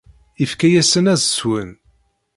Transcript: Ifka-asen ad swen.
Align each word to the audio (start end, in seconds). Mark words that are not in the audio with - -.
Ifka-asen 0.43 1.05
ad 1.13 1.19
swen. 1.35 1.69